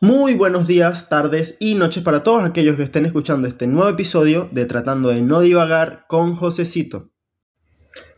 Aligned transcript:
Muy 0.00 0.34
buenos 0.34 0.66
días, 0.66 1.08
tardes 1.08 1.56
y 1.60 1.76
noches 1.76 2.02
para 2.02 2.24
todos 2.24 2.42
aquellos 2.42 2.74
que 2.74 2.82
estén 2.82 3.06
escuchando 3.06 3.46
este 3.46 3.68
nuevo 3.68 3.88
episodio 3.88 4.48
de 4.50 4.64
Tratando 4.64 5.10
de 5.10 5.22
no 5.22 5.40
divagar 5.40 6.06
con 6.08 6.34
Josecito. 6.34 7.12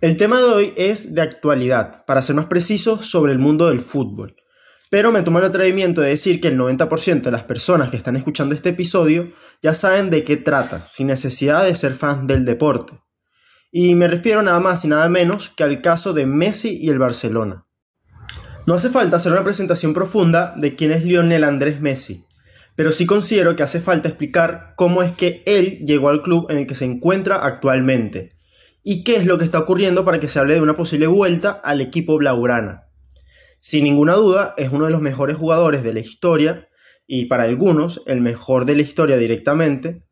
El 0.01 0.17
tema 0.17 0.39
de 0.39 0.45
hoy 0.45 0.73
es 0.77 1.15
de 1.15 1.21
actualidad, 1.21 2.07
para 2.07 2.23
ser 2.23 2.37
más 2.37 2.47
preciso, 2.47 3.03
sobre 3.03 3.33
el 3.33 3.39
mundo 3.39 3.69
del 3.69 3.81
fútbol. 3.81 4.35
Pero 4.91 5.13
me 5.13 5.21
tomo 5.21 5.41
el 5.41 5.45
atrevimiento 5.45 6.01
de 6.01 6.09
decir 6.09 6.41
que 6.41 6.49
el 6.49 6.57
90% 6.57 7.21
de 7.21 7.31
las 7.31 7.43
personas 7.43 7.91
que 7.91 7.99
están 7.99 8.17
escuchando 8.17 8.55
este 8.55 8.71
episodio 8.71 9.33
ya 9.61 9.75
saben 9.75 10.09
de 10.09 10.25
qué 10.25 10.39
trata, 10.39 10.89
sin 10.91 11.09
necesidad 11.09 11.65
de 11.65 11.75
ser 11.75 11.95
fans 11.95 12.27
del 12.27 12.47
deporte. 12.47 13.04
Y 13.77 13.97
me 13.97 14.07
refiero 14.07 14.41
nada 14.41 14.61
más 14.61 14.85
y 14.85 14.89
nada 14.89 15.09
menos 15.09 15.51
que 15.51 15.65
al 15.65 15.81
caso 15.81 16.13
de 16.13 16.27
Messi 16.27 16.79
y 16.81 16.91
el 16.91 17.01
Barcelona. 17.01 17.67
No 18.69 18.75
hace 18.75 18.89
falta 18.89 19.17
hacer 19.17 19.33
una 19.33 19.43
presentación 19.43 19.93
profunda 19.93 20.55
de 20.57 20.77
quién 20.77 20.93
es 20.93 21.05
Lionel 21.05 21.43
Andrés 21.43 21.81
Messi, 21.81 22.25
pero 22.77 22.93
sí 22.93 23.05
considero 23.05 23.57
que 23.57 23.65
hace 23.65 23.81
falta 23.81 24.07
explicar 24.07 24.75
cómo 24.77 25.03
es 25.03 25.11
que 25.11 25.43
él 25.45 25.85
llegó 25.85 26.09
al 26.09 26.23
club 26.23 26.47
en 26.51 26.59
el 26.59 26.69
que 26.69 26.77
se 26.77 26.85
encuentra 26.85 27.45
actualmente 27.45 28.37
y 28.85 29.03
qué 29.03 29.17
es 29.17 29.27
lo 29.27 29.39
que 29.39 29.45
está 29.45 29.59
ocurriendo 29.59 30.05
para 30.05 30.21
que 30.21 30.29
se 30.29 30.39
hable 30.39 30.55
de 30.55 30.61
una 30.61 30.77
posible 30.77 31.09
vuelta 31.09 31.51
al 31.51 31.81
equipo 31.81 32.17
blaugrana. 32.17 32.85
Sin 33.59 33.83
ninguna 33.83 34.15
duda, 34.15 34.55
es 34.57 34.71
uno 34.71 34.85
de 34.85 34.93
los 34.93 35.01
mejores 35.01 35.37
jugadores 35.37 35.83
de 35.83 35.95
la 35.95 35.99
historia 35.99 36.69
y 37.09 37.27
para 37.27 37.43
algunos 37.43 38.03
el 38.07 38.21
mejor 38.21 38.67
de 38.67 38.77
la 38.77 38.83
historia 38.83 39.17
directamente, 39.17 40.05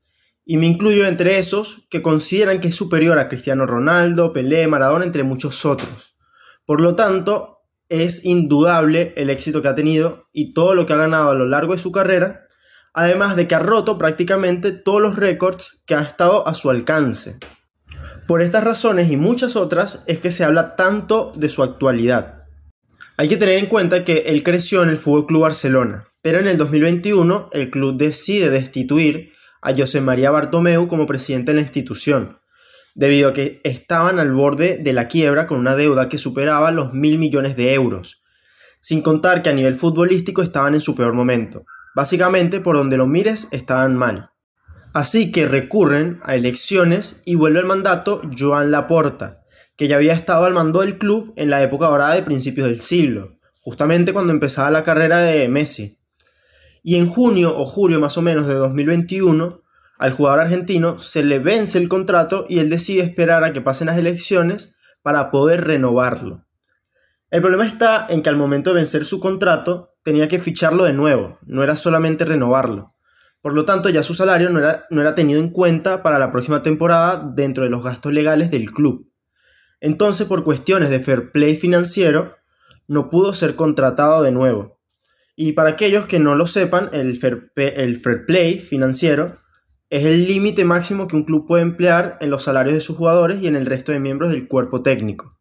y 0.45 0.56
me 0.56 0.66
incluyo 0.66 1.06
entre 1.06 1.38
esos 1.38 1.87
que 1.88 2.02
consideran 2.02 2.60
que 2.60 2.69
es 2.69 2.74
superior 2.74 3.19
a 3.19 3.28
Cristiano 3.28 3.66
Ronaldo, 3.66 4.32
Pelé, 4.32 4.66
Maradona, 4.66 5.05
entre 5.05 5.23
muchos 5.23 5.65
otros. 5.65 6.16
Por 6.65 6.80
lo 6.80 6.96
tanto, 6.96 7.60
es 7.88 8.24
indudable 8.24 9.13
el 9.16 9.30
éxito 9.30 9.63
que 9.63 9.68
ha 9.68 9.74
tenido 9.74 10.29
y 10.32 10.54
todo 10.54 10.74
lo 10.74 10.87
que 10.87 10.95
ha 10.95 10.96
ganado 10.96 11.30
a 11.30 11.35
lo 11.35 11.46
largo 11.46 11.74
de 11.74 11.79
su 11.79 11.93
carrera, 11.93 12.46
además 12.95 13.37
de 13.37 13.46
que 13.46 13.54
ha 13.54 13.60
roto 13.60 13.98
prácticamente 13.98 14.73
todos 14.73 15.01
los 15.01 15.16
récords 15.16 15.82
que 15.87 15.95
ha 15.95 16.02
estado 16.02 16.46
a 16.48 16.54
su 16.54 16.70
alcance. 16.70 17.38
Por 18.26 18.40
estas 18.40 18.65
razones 18.65 19.10
y 19.10 19.16
muchas 19.16 19.57
otras 19.57 20.02
es 20.07 20.20
que 20.20 20.30
se 20.30 20.45
habla 20.45 20.76
tanto 20.76 21.32
de 21.37 21.48
su 21.48 21.63
actualidad. 21.63 22.45
Hay 23.18 23.29
que 23.29 23.37
tener 23.37 23.59
en 23.59 23.66
cuenta 23.66 24.04
que 24.04 24.24
él 24.26 24.43
creció 24.43 24.82
en 24.82 24.88
el 24.88 24.96
Fútbol 24.96 25.26
Club 25.26 25.43
Barcelona, 25.43 26.04
pero 26.23 26.38
en 26.38 26.46
el 26.46 26.57
2021 26.57 27.51
el 27.52 27.70
club 27.70 27.96
decide 27.96 28.48
destituir 28.48 29.32
a 29.63 29.74
José 29.74 30.01
María 30.01 30.30
Bartomeu 30.30 30.87
como 30.87 31.07
presidente 31.07 31.52
de 31.52 31.57
la 31.57 31.63
institución, 31.63 32.38
debido 32.95 33.30
a 33.30 33.32
que 33.32 33.60
estaban 33.65 34.19
al 34.19 34.32
borde 34.32 34.79
de 34.79 34.93
la 34.93 35.09
quiebra 35.09 35.46
con 35.46 35.59
una 35.59 35.77
deuda 35.77 36.09
que 36.09 36.19
superaba 36.19 36.71
los 36.73 36.93
mil 36.93 37.19
millones 37.19 37.57
de 37.57 37.73
euros, 37.73 38.23
sin 38.80 39.01
contar 39.01 39.43
que 39.43 39.51
a 39.51 39.54
nivel 39.54 39.74
futbolístico 39.74 40.43
estaban 40.43 40.74
en 40.74 40.80
su 40.80 40.95
peor 40.95 41.15
momento. 41.15 41.65
Básicamente, 41.95 42.60
por 42.60 42.77
donde 42.77 42.96
lo 42.96 43.07
mires, 43.07 43.49
estaban 43.52 43.96
mal. 43.96 44.30
Así 44.93 45.30
que 45.32 45.46
recurren 45.46 46.21
a 46.23 46.35
elecciones 46.35 47.23
y 47.24 47.35
vuelve 47.37 47.60
al 47.60 47.66
mandato 47.66 48.21
Joan 48.37 48.71
Laporta, 48.71 49.43
que 49.76 49.88
ya 49.88 49.97
había 49.97 50.13
estado 50.13 50.45
al 50.45 50.52
mando 50.52 50.80
del 50.80 50.99
club 50.99 51.32
en 51.37 51.49
la 51.49 51.63
época 51.63 51.87
dorada 51.87 52.15
de 52.15 52.23
principios 52.23 52.69
del 52.69 52.80
siglo, 52.80 53.38
justamente 53.60 54.13
cuando 54.13 54.32
empezaba 54.32 54.71
la 54.71 54.82
carrera 54.82 55.19
de 55.21 55.49
Messi. 55.49 56.01
Y 56.83 56.97
en 56.97 57.07
junio 57.07 57.57
o 57.57 57.65
julio 57.65 58.01
más 58.01 58.19
o 58.19 58.23
menos 58.23 58.47
de 58.47 58.55
2021, 58.55 59.63
al 59.99 60.13
jugador 60.13 60.41
argentino 60.41 60.99
se 60.99 61.23
le 61.23 61.38
vence 61.38 61.79
el 61.79 61.88
contrato 61.88 62.45
y 62.49 62.59
él 62.59 62.69
decide 62.69 63.02
esperar 63.02 63.45
a 63.45 63.52
que 63.52 63.61
pasen 63.61 63.87
las 63.87 63.99
elecciones 63.99 64.75
para 65.03 65.31
poder 65.31 65.65
renovarlo. 65.65 66.44
El 67.31 67.41
problema 67.41 67.66
está 67.66 68.06
en 68.09 68.22
que 68.22 68.28
al 68.28 68.37
momento 68.37 68.71
de 68.71 68.77
vencer 68.77 69.05
su 69.05 69.21
contrato 69.21 69.94
tenía 70.03 70.28
que 70.28 70.38
ficharlo 70.38 70.84
de 70.84 70.92
nuevo, 70.92 71.38
no 71.47 71.62
era 71.62 71.76
solamente 71.76 72.25
renovarlo. 72.25 72.94
Por 73.41 73.54
lo 73.54 73.65
tanto, 73.65 73.88
ya 73.88 74.03
su 74.03 74.15
salario 74.15 74.50
no 74.50 74.59
era, 74.59 74.87
no 74.91 75.00
era 75.00 75.15
tenido 75.15 75.41
en 75.41 75.48
cuenta 75.48 76.03
para 76.03 76.19
la 76.19 76.31
próxima 76.31 76.62
temporada 76.62 77.32
dentro 77.34 77.65
de 77.65 77.71
los 77.71 77.82
gastos 77.82 78.12
legales 78.12 78.50
del 78.50 78.71
club. 78.71 79.10
Entonces, 79.81 80.26
por 80.26 80.44
cuestiones 80.44 80.91
de 80.91 81.00
fair 81.00 81.32
play 81.32 81.56
financiero, 81.56 82.37
no 82.87 83.10
pudo 83.10 83.34
ser 83.34 83.56
contratado 83.56 84.22
de 84.22 84.31
nuevo. 84.31 84.78
Y 85.34 85.53
para 85.53 85.70
aquellos 85.70 86.06
que 86.06 86.19
no 86.19 86.34
lo 86.34 86.47
sepan, 86.47 86.91
el 86.93 87.16
fair, 87.16 87.53
play 88.26 88.59
financiero 88.59 89.37
es 89.88 90.04
el 90.04 90.26
límite 90.26 90.65
máximo 90.65 91.06
que 91.06 91.16
un 91.16 91.25
club 91.25 91.47
puede 91.47 91.62
emplear 91.62 92.19
en 92.20 92.31
los 92.31 92.44
salarios 92.44 92.75
de 92.75 92.81
sus 92.81 92.97
jugadores 92.97 93.42
y 93.42 93.47
en 93.47 93.56
el 93.56 93.66
resto 93.66 93.92
de 93.92 94.00
miembros 94.00 94.31
del 94.31 94.48
cuerpo 94.48 94.82
técnico. 94.82 95.38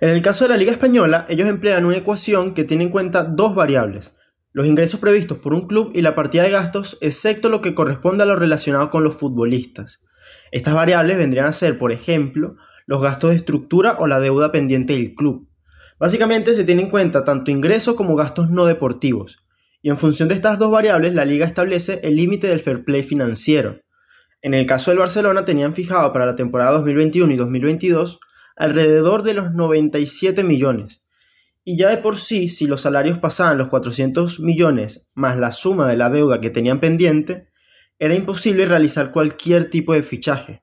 En 0.00 0.10
el 0.10 0.22
caso 0.22 0.44
de 0.44 0.50
la 0.50 0.56
Liga 0.56 0.70
Española, 0.70 1.26
ellos 1.28 1.48
emplean 1.48 1.84
una 1.84 1.96
ecuación 1.96 2.54
que 2.54 2.64
tiene 2.64 2.84
en 2.84 2.90
cuenta 2.90 3.24
dos 3.24 3.56
variables, 3.56 4.14
los 4.52 4.66
ingresos 4.66 5.00
previstos 5.00 5.38
por 5.38 5.54
un 5.54 5.66
club 5.66 5.92
y 5.94 6.02
la 6.02 6.14
partida 6.14 6.44
de 6.44 6.50
gastos, 6.50 6.98
excepto 7.00 7.48
lo 7.48 7.60
que 7.60 7.74
corresponde 7.74 8.22
a 8.22 8.26
lo 8.26 8.36
relacionado 8.36 8.90
con 8.90 9.04
los 9.04 9.16
futbolistas. 9.16 10.00
Estas 10.50 10.74
variables 10.74 11.16
vendrían 11.16 11.46
a 11.46 11.52
ser, 11.52 11.78
por 11.78 11.92
ejemplo, 11.92 12.56
los 12.86 13.02
gastos 13.02 13.30
de 13.30 13.36
estructura 13.36 13.96
o 13.98 14.06
la 14.06 14.20
deuda 14.20 14.50
pendiente 14.50 14.94
del 14.94 15.14
club. 15.14 15.47
Básicamente 15.98 16.54
se 16.54 16.64
tiene 16.64 16.82
en 16.82 16.90
cuenta 16.90 17.24
tanto 17.24 17.50
ingresos 17.50 17.94
como 17.96 18.14
gastos 18.14 18.50
no 18.50 18.66
deportivos, 18.66 19.44
y 19.82 19.90
en 19.90 19.98
función 19.98 20.28
de 20.28 20.34
estas 20.34 20.58
dos 20.58 20.70
variables 20.70 21.14
la 21.14 21.24
liga 21.24 21.46
establece 21.46 22.00
el 22.02 22.16
límite 22.16 22.48
del 22.48 22.60
fair 22.60 22.84
play 22.84 23.02
financiero. 23.02 23.80
En 24.40 24.54
el 24.54 24.66
caso 24.66 24.90
del 24.90 25.00
Barcelona 25.00 25.44
tenían 25.44 25.74
fijado 25.74 26.12
para 26.12 26.26
la 26.26 26.36
temporada 26.36 26.70
2021 26.72 27.32
y 27.32 27.36
2022 27.36 28.20
alrededor 28.56 29.24
de 29.24 29.34
los 29.34 29.52
97 29.52 30.44
millones. 30.44 31.02
Y 31.64 31.76
ya 31.76 31.90
de 31.90 31.98
por 31.98 32.16
sí, 32.16 32.48
si 32.48 32.66
los 32.66 32.80
salarios 32.82 33.18
pasaban 33.18 33.58
los 33.58 33.68
400 33.68 34.40
millones 34.40 35.06
más 35.14 35.36
la 35.36 35.52
suma 35.52 35.88
de 35.88 35.96
la 35.96 36.10
deuda 36.10 36.40
que 36.40 36.50
tenían 36.50 36.80
pendiente, 36.80 37.48
era 37.98 38.14
imposible 38.14 38.66
realizar 38.66 39.10
cualquier 39.10 39.68
tipo 39.68 39.92
de 39.92 40.02
fichaje. 40.02 40.62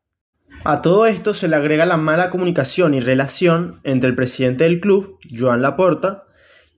A 0.68 0.81
todo 0.81 1.06
esto 1.06 1.36
se 1.36 1.48
le 1.48 1.58
agrega 1.58 1.86
la 1.86 1.98
mala 1.98 2.31
comunicación 2.31 2.96
y 2.96 3.00
relación 3.00 3.81
entre 3.84 4.09
el 4.09 4.16
presidente 4.16 4.64
del 4.64 4.80
club, 4.80 5.20
Joan 5.30 5.62
Laporta, 5.62 6.24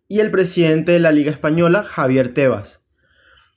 y 0.09 0.19
el 0.19 0.29
presidente 0.29 0.91
de 0.91 0.99
la 0.99 1.13
Liga 1.13 1.31
Española, 1.31 1.85
Javier 1.85 2.33
Tebas, 2.33 2.83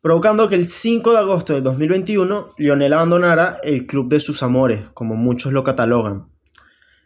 provocando 0.00 0.48
que 0.48 0.54
el 0.54 0.68
5 0.68 1.10
de 1.10 1.18
agosto 1.18 1.52
de 1.54 1.62
2021 1.62 2.50
Lionel 2.58 2.92
abandonara 2.92 3.58
el 3.64 3.88
club 3.88 4.08
de 4.08 4.20
sus 4.20 4.44
amores, 4.44 4.88
como 4.90 5.16
muchos 5.16 5.52
lo 5.52 5.64
catalogan. 5.64 6.28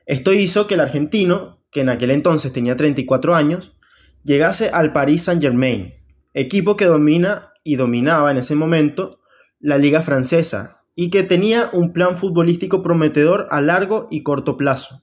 Esto 0.05 0.35
hizo 0.35 0.67
que 0.67 0.75
el 0.75 0.81
argentino, 0.81 1.65
que 1.71 1.81
en 1.81 1.89
aquel 1.89 2.11
entonces 2.11 2.53
tenía 2.53 2.77
34 2.77 3.35
años, 3.35 3.75
llegase 4.23 4.69
al 4.69 4.93
Paris 4.93 5.23
Saint-Germain, 5.23 5.95
equipo 6.35 6.77
que 6.77 6.85
domina 6.85 7.55
y 7.63 7.77
dominaba 7.77 8.31
en 8.31 8.37
ese 8.37 8.55
momento 8.55 9.23
la 9.61 9.79
liga 9.79 10.03
francesa 10.03 10.84
y 10.95 11.11
que 11.11 11.23
tenía 11.23 11.71
un 11.73 11.93
plan 11.93 12.17
futbolístico 12.17 12.83
prometedor 12.83 13.47
a 13.51 13.61
largo 13.61 14.09
y 14.11 14.23
corto 14.23 14.57
plazo. 14.57 15.03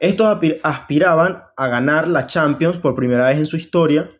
Estos 0.00 0.38
aspiraban 0.62 1.44
a 1.56 1.68
ganar 1.68 2.08
la 2.08 2.26
Champions 2.26 2.78
por 2.78 2.94
primera 2.94 3.28
vez 3.28 3.38
en 3.38 3.46
su 3.46 3.56
historia, 3.56 4.10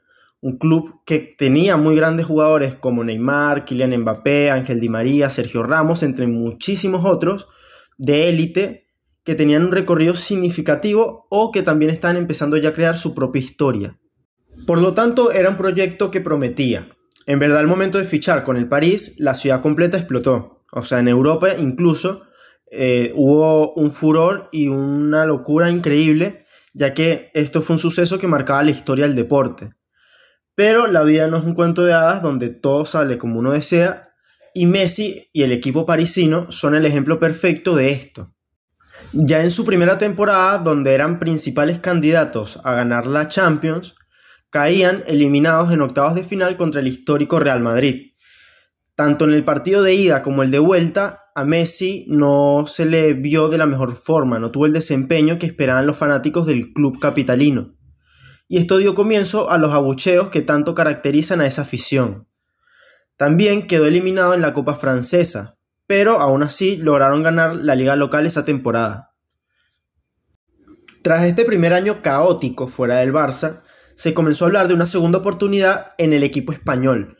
un 0.40 0.58
club 0.58 1.00
que 1.04 1.30
tenía 1.38 1.76
muy 1.76 1.96
grandes 1.96 2.26
jugadores 2.26 2.74
como 2.74 3.02
Neymar, 3.02 3.64
Kylian 3.64 3.98
Mbappé, 4.00 4.50
Ángel 4.50 4.78
Di 4.78 4.88
María, 4.88 5.30
Sergio 5.30 5.62
Ramos, 5.62 6.02
entre 6.02 6.26
muchísimos 6.26 7.04
otros, 7.04 7.48
de 7.96 8.28
élite, 8.28 8.86
que 9.24 9.34
tenían 9.34 9.64
un 9.64 9.72
recorrido 9.72 10.14
significativo 10.14 11.26
o 11.30 11.50
que 11.50 11.62
también 11.62 11.90
estaban 11.90 12.18
empezando 12.18 12.58
ya 12.58 12.70
a 12.70 12.74
crear 12.74 12.96
su 12.96 13.14
propia 13.14 13.40
historia. 13.40 13.98
Por 14.66 14.80
lo 14.80 14.94
tanto, 14.94 15.32
era 15.32 15.48
un 15.48 15.56
proyecto 15.56 16.10
que 16.10 16.20
prometía. 16.20 16.88
En 17.26 17.38
verdad, 17.38 17.58
al 17.58 17.66
momento 17.66 17.96
de 17.96 18.04
fichar 18.04 18.44
con 18.44 18.58
el 18.58 18.68
París, 18.68 19.14
la 19.16 19.34
ciudad 19.34 19.62
completa 19.62 19.96
explotó. 19.96 20.53
O 20.76 20.82
sea, 20.82 20.98
en 20.98 21.08
Europa 21.08 21.54
incluso 21.56 22.26
eh, 22.70 23.12
hubo 23.14 23.72
un 23.74 23.92
furor 23.92 24.48
y 24.50 24.66
una 24.66 25.24
locura 25.24 25.70
increíble, 25.70 26.44
ya 26.72 26.92
que 26.94 27.30
esto 27.34 27.62
fue 27.62 27.74
un 27.74 27.78
suceso 27.78 28.18
que 28.18 28.26
marcaba 28.26 28.64
la 28.64 28.72
historia 28.72 29.06
del 29.06 29.14
deporte. 29.14 29.70
Pero 30.56 30.88
la 30.88 31.04
vida 31.04 31.28
no 31.28 31.36
es 31.38 31.44
un 31.44 31.54
cuento 31.54 31.84
de 31.84 31.92
hadas 31.92 32.22
donde 32.22 32.50
todo 32.50 32.86
sale 32.86 33.18
como 33.18 33.38
uno 33.38 33.52
desea, 33.52 34.14
y 34.52 34.66
Messi 34.66 35.28
y 35.32 35.42
el 35.42 35.52
equipo 35.52 35.86
parisino 35.86 36.50
son 36.50 36.74
el 36.74 36.86
ejemplo 36.86 37.20
perfecto 37.20 37.76
de 37.76 37.92
esto. 37.92 38.34
Ya 39.12 39.42
en 39.42 39.52
su 39.52 39.64
primera 39.64 39.96
temporada, 39.96 40.58
donde 40.58 40.92
eran 40.92 41.20
principales 41.20 41.78
candidatos 41.78 42.60
a 42.64 42.74
ganar 42.74 43.06
la 43.06 43.28
Champions, 43.28 43.94
caían 44.50 45.04
eliminados 45.06 45.72
en 45.72 45.82
octavos 45.82 46.16
de 46.16 46.24
final 46.24 46.56
contra 46.56 46.80
el 46.80 46.88
histórico 46.88 47.38
Real 47.38 47.60
Madrid. 47.60 48.13
Tanto 48.94 49.24
en 49.24 49.32
el 49.32 49.44
partido 49.44 49.82
de 49.82 49.94
ida 49.94 50.22
como 50.22 50.42
el 50.42 50.50
de 50.50 50.60
vuelta, 50.60 51.24
a 51.34 51.44
Messi 51.44 52.06
no 52.08 52.64
se 52.68 52.86
le 52.86 53.14
vio 53.14 53.48
de 53.48 53.58
la 53.58 53.66
mejor 53.66 53.96
forma, 53.96 54.38
no 54.38 54.52
tuvo 54.52 54.66
el 54.66 54.72
desempeño 54.72 55.38
que 55.38 55.46
esperaban 55.46 55.86
los 55.86 55.96
fanáticos 55.96 56.46
del 56.46 56.72
club 56.72 57.00
capitalino. 57.00 57.74
Y 58.46 58.58
esto 58.58 58.76
dio 58.76 58.94
comienzo 58.94 59.50
a 59.50 59.58
los 59.58 59.72
abucheos 59.72 60.30
que 60.30 60.42
tanto 60.42 60.74
caracterizan 60.74 61.40
a 61.40 61.46
esa 61.46 61.62
afición. 61.62 62.28
También 63.16 63.66
quedó 63.66 63.86
eliminado 63.86 64.34
en 64.34 64.42
la 64.42 64.52
Copa 64.52 64.74
Francesa, 64.74 65.58
pero 65.86 66.20
aún 66.20 66.42
así 66.44 66.76
lograron 66.76 67.22
ganar 67.22 67.56
la 67.56 67.74
liga 67.74 67.96
local 67.96 68.26
esa 68.26 68.44
temporada. 68.44 69.10
Tras 71.02 71.24
este 71.24 71.44
primer 71.44 71.74
año 71.74 72.00
caótico 72.00 72.68
fuera 72.68 72.96
del 72.96 73.12
Barça, 73.12 73.62
se 73.94 74.14
comenzó 74.14 74.44
a 74.44 74.48
hablar 74.48 74.68
de 74.68 74.74
una 74.74 74.86
segunda 74.86 75.18
oportunidad 75.18 75.94
en 75.98 76.12
el 76.12 76.22
equipo 76.22 76.52
español. 76.52 77.18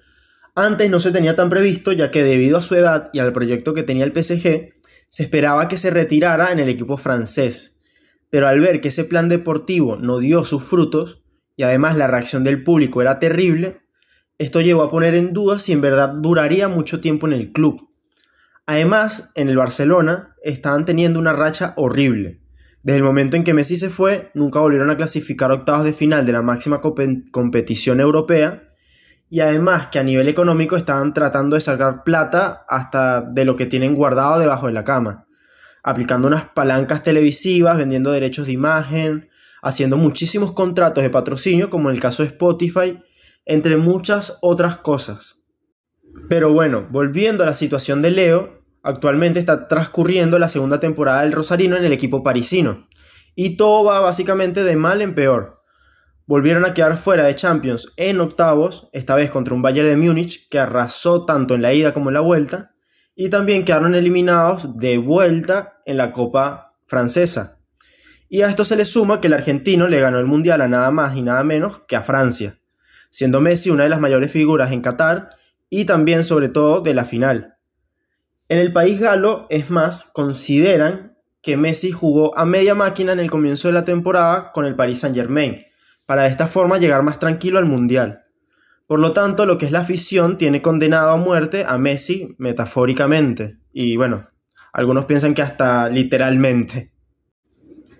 Antes 0.56 0.88
no 0.88 1.00
se 1.00 1.10
tenía 1.10 1.34
tan 1.34 1.50
previsto 1.50 1.90
ya 1.90 2.12
que 2.12 2.22
debido 2.22 2.58
a 2.58 2.62
su 2.62 2.76
edad 2.76 3.10
y 3.12 3.18
al 3.18 3.32
proyecto 3.32 3.74
que 3.74 3.82
tenía 3.82 4.04
el 4.04 4.12
PSG, 4.12 4.72
se 5.06 5.22
esperaba 5.22 5.66
que 5.66 5.76
se 5.76 5.90
retirara 5.90 6.52
en 6.52 6.60
el 6.60 6.68
equipo 6.68 6.96
francés. 6.96 7.76
Pero 8.30 8.46
al 8.46 8.60
ver 8.60 8.80
que 8.80 8.88
ese 8.88 9.04
plan 9.04 9.28
deportivo 9.28 9.96
no 9.96 10.18
dio 10.18 10.44
sus 10.44 10.62
frutos, 10.62 11.24
y 11.56 11.64
además 11.64 11.96
la 11.96 12.06
reacción 12.06 12.44
del 12.44 12.62
público 12.62 13.02
era 13.02 13.18
terrible, 13.18 13.80
esto 14.38 14.60
llevó 14.60 14.82
a 14.82 14.90
poner 14.90 15.14
en 15.16 15.32
duda 15.32 15.58
si 15.58 15.72
en 15.72 15.80
verdad 15.80 16.10
duraría 16.10 16.68
mucho 16.68 17.00
tiempo 17.00 17.26
en 17.26 17.32
el 17.32 17.52
club. 17.52 17.88
Además, 18.66 19.30
en 19.34 19.48
el 19.48 19.56
Barcelona 19.56 20.36
estaban 20.42 20.84
teniendo 20.84 21.18
una 21.18 21.32
racha 21.32 21.74
horrible. 21.76 22.40
Desde 22.84 22.98
el 22.98 23.04
momento 23.04 23.36
en 23.36 23.44
que 23.44 23.54
Messi 23.54 23.76
se 23.76 23.90
fue, 23.90 24.30
nunca 24.34 24.60
volvieron 24.60 24.90
a 24.90 24.96
clasificar 24.96 25.50
octavos 25.50 25.84
de 25.84 25.92
final 25.92 26.26
de 26.26 26.32
la 26.32 26.42
máxima 26.42 26.80
competición 26.80 28.00
europea 28.00 28.68
y 29.30 29.40
además 29.40 29.88
que 29.88 29.98
a 29.98 30.02
nivel 30.02 30.28
económico 30.28 30.76
estaban 30.76 31.12
tratando 31.14 31.56
de 31.56 31.62
sacar 31.62 32.04
plata 32.04 32.64
hasta 32.68 33.22
de 33.22 33.44
lo 33.44 33.56
que 33.56 33.66
tienen 33.66 33.94
guardado 33.94 34.38
debajo 34.38 34.66
de 34.66 34.72
la 34.72 34.84
cama, 34.84 35.26
aplicando 35.82 36.28
unas 36.28 36.46
palancas 36.46 37.02
televisivas, 37.02 37.76
vendiendo 37.76 38.10
derechos 38.10 38.46
de 38.46 38.52
imagen, 38.52 39.28
haciendo 39.62 39.96
muchísimos 39.96 40.52
contratos 40.52 41.02
de 41.02 41.10
patrocinio 41.10 41.70
como 41.70 41.88
en 41.88 41.96
el 41.96 42.00
caso 42.00 42.22
de 42.22 42.28
Spotify, 42.28 43.02
entre 43.46 43.76
muchas 43.76 44.38
otras 44.40 44.76
cosas. 44.78 45.42
Pero 46.28 46.52
bueno, 46.52 46.86
volviendo 46.90 47.42
a 47.42 47.46
la 47.46 47.54
situación 47.54 48.02
de 48.02 48.10
Leo, 48.10 48.62
actualmente 48.82 49.38
está 49.40 49.66
transcurriendo 49.66 50.38
la 50.38 50.48
segunda 50.48 50.80
temporada 50.80 51.22
del 51.22 51.32
Rosarino 51.32 51.76
en 51.76 51.84
el 51.84 51.92
equipo 51.92 52.22
parisino, 52.22 52.86
y 53.34 53.56
todo 53.56 53.84
va 53.84 54.00
básicamente 54.00 54.62
de 54.62 54.76
mal 54.76 55.02
en 55.02 55.14
peor. 55.14 55.53
Volvieron 56.26 56.64
a 56.64 56.72
quedar 56.72 56.96
fuera 56.96 57.24
de 57.24 57.34
Champions 57.34 57.92
en 57.96 58.18
octavos, 58.20 58.88
esta 58.92 59.14
vez 59.14 59.30
contra 59.30 59.54
un 59.54 59.60
Bayern 59.60 59.88
de 59.88 59.96
Múnich 59.96 60.48
que 60.48 60.58
arrasó 60.58 61.26
tanto 61.26 61.54
en 61.54 61.60
la 61.60 61.74
ida 61.74 61.92
como 61.92 62.08
en 62.08 62.14
la 62.14 62.20
vuelta, 62.20 62.72
y 63.14 63.28
también 63.28 63.64
quedaron 63.64 63.94
eliminados 63.94 64.76
de 64.76 64.96
vuelta 64.96 65.82
en 65.84 65.98
la 65.98 66.12
Copa 66.12 66.76
Francesa. 66.86 67.58
Y 68.30 68.40
a 68.40 68.48
esto 68.48 68.64
se 68.64 68.76
le 68.76 68.86
suma 68.86 69.20
que 69.20 69.26
el 69.26 69.34
argentino 69.34 69.86
le 69.86 70.00
ganó 70.00 70.18
el 70.18 70.24
Mundial 70.24 70.62
a 70.62 70.68
nada 70.68 70.90
más 70.90 71.14
y 71.14 71.20
nada 71.20 71.44
menos 71.44 71.82
que 71.86 71.94
a 71.94 72.02
Francia, 72.02 72.58
siendo 73.10 73.42
Messi 73.42 73.68
una 73.68 73.82
de 73.82 73.90
las 73.90 74.00
mayores 74.00 74.32
figuras 74.32 74.72
en 74.72 74.80
Qatar 74.80 75.28
y 75.68 75.84
también 75.84 76.24
sobre 76.24 76.48
todo 76.48 76.80
de 76.80 76.94
la 76.94 77.04
final. 77.04 77.56
En 78.48 78.58
el 78.58 78.72
país 78.72 78.98
galo, 78.98 79.46
es 79.50 79.70
más, 79.70 80.04
consideran 80.14 81.18
que 81.42 81.58
Messi 81.58 81.92
jugó 81.92 82.36
a 82.38 82.46
media 82.46 82.74
máquina 82.74 83.12
en 83.12 83.20
el 83.20 83.30
comienzo 83.30 83.68
de 83.68 83.74
la 83.74 83.84
temporada 83.84 84.52
con 84.52 84.64
el 84.64 84.74
Paris 84.74 85.00
Saint-Germain, 85.00 85.66
para 86.06 86.22
de 86.22 86.28
esta 86.28 86.46
forma 86.46 86.78
llegar 86.78 87.02
más 87.02 87.18
tranquilo 87.18 87.58
al 87.58 87.66
Mundial. 87.66 88.22
Por 88.86 89.00
lo 89.00 89.12
tanto, 89.12 89.46
lo 89.46 89.56
que 89.56 89.66
es 89.66 89.72
la 89.72 89.80
afición 89.80 90.36
tiene 90.36 90.60
condenado 90.60 91.10
a 91.10 91.16
muerte 91.16 91.64
a 91.66 91.78
Messi 91.78 92.34
metafóricamente, 92.38 93.58
y 93.72 93.96
bueno, 93.96 94.28
algunos 94.72 95.06
piensan 95.06 95.34
que 95.34 95.42
hasta 95.42 95.88
literalmente. 95.88 96.92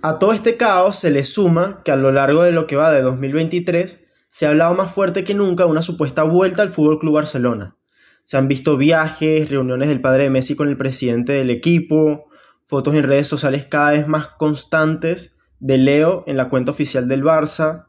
A 0.03 0.19
todo 0.19 0.33
este 0.35 0.59
caos 0.59 0.97
se 0.97 1.11
le 1.11 1.25
suma 1.25 1.83
que 1.83 1.91
a 1.91 1.97
lo 1.97 2.13
largo 2.13 2.43
de 2.43 2.53
lo 2.53 2.67
que 2.67 2.77
va 2.77 2.93
de 2.93 3.01
2023 3.01 4.01
se 4.29 4.45
ha 4.45 4.51
hablado 4.51 4.75
más 4.75 4.93
fuerte 4.93 5.25
que 5.25 5.35
nunca 5.35 5.65
de 5.65 5.71
una 5.71 5.81
supuesta 5.81 6.25
vuelta 6.25 6.61
al 6.61 6.69
Fútbol 6.69 6.99
Club 6.99 7.15
Barcelona. 7.15 7.77
Se 8.25 8.37
han 8.37 8.49
visto 8.49 8.77
viajes, 8.77 9.49
reuniones 9.49 9.89
del 9.89 10.01
padre 10.01 10.25
de 10.25 10.31
Messi 10.31 10.57
con 10.57 10.69
el 10.69 10.77
presidente 10.77 11.33
del 11.33 11.51
equipo, 11.51 12.27
fotos 12.65 12.95
en 12.95 13.05
redes 13.05 13.29
sociales 13.29 13.67
cada 13.67 13.93
vez 13.93 14.09
más 14.09 14.29
constantes 14.29 15.37
de 15.61 15.79
Leo 15.79 16.25
en 16.27 16.37
la 16.37 16.49
cuenta 16.49 16.73
oficial 16.73 17.09
del 17.09 17.23
Barça, 17.23 17.87